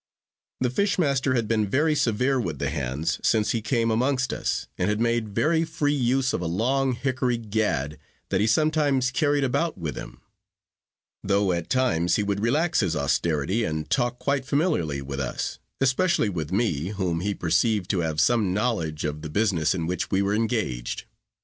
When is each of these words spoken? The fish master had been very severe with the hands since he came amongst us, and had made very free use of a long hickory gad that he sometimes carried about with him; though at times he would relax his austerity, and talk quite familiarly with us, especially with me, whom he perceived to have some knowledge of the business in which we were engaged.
The 0.61 0.71
fish 0.71 0.97
master 0.97 1.35
had 1.35 1.47
been 1.47 1.69
very 1.69 1.93
severe 1.93 2.39
with 2.41 2.57
the 2.57 2.71
hands 2.71 3.19
since 3.21 3.51
he 3.51 3.61
came 3.61 3.91
amongst 3.91 4.33
us, 4.33 4.65
and 4.75 4.89
had 4.89 4.99
made 4.99 5.29
very 5.35 5.63
free 5.63 5.93
use 5.93 6.33
of 6.33 6.41
a 6.41 6.47
long 6.47 6.93
hickory 6.93 7.37
gad 7.37 7.99
that 8.29 8.41
he 8.41 8.47
sometimes 8.47 9.11
carried 9.11 9.43
about 9.43 9.77
with 9.77 9.95
him; 9.95 10.21
though 11.23 11.51
at 11.51 11.69
times 11.69 12.15
he 12.15 12.23
would 12.23 12.39
relax 12.39 12.79
his 12.79 12.95
austerity, 12.95 13.63
and 13.63 13.91
talk 13.91 14.17
quite 14.17 14.43
familiarly 14.43 15.03
with 15.03 15.19
us, 15.19 15.59
especially 15.79 16.29
with 16.29 16.51
me, 16.51 16.87
whom 16.87 17.19
he 17.19 17.35
perceived 17.35 17.87
to 17.91 17.99
have 17.99 18.19
some 18.19 18.55
knowledge 18.55 19.05
of 19.05 19.21
the 19.21 19.29
business 19.29 19.75
in 19.75 19.85
which 19.85 20.09
we 20.09 20.23
were 20.23 20.33
engaged. 20.33 21.03